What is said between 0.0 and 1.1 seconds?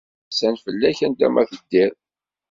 Ad ttɛassan fell-ak